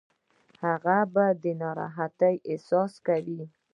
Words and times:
هغه 0.63 0.97
به 1.13 1.25
د 1.43 1.45
ناراحتۍ 1.61 2.35
احساس 2.49 2.93
کوي. 3.07 3.41